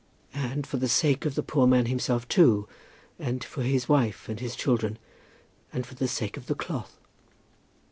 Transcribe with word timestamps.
"And 0.33 0.65
for 0.65 0.77
the 0.77 0.87
sake 0.87 1.27
of 1.27 1.35
the 1.35 1.43
poor 1.43 1.67
man 1.67 1.85
himself 1.85 2.27
too, 2.27 2.67
and 3.19 3.43
for 3.43 3.61
his 3.61 3.87
wife, 3.87 4.27
and 4.27 4.39
his 4.39 4.55
children; 4.55 4.97
and 5.71 5.85
for 5.85 5.93
the 5.93 6.07
sake 6.07 6.37
of 6.37 6.47
the 6.47 6.55
cloth." 6.55 6.97